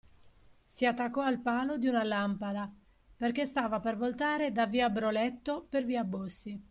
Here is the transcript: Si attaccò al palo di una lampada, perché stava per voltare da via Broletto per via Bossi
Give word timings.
Si 0.65 0.87
attaccò 0.87 1.21
al 1.21 1.41
palo 1.41 1.77
di 1.77 1.85
una 1.85 2.03
lampada, 2.03 2.67
perché 3.15 3.45
stava 3.45 3.79
per 3.79 3.97
voltare 3.97 4.51
da 4.51 4.65
via 4.65 4.89
Broletto 4.89 5.67
per 5.69 5.85
via 5.85 6.03
Bossi 6.03 6.59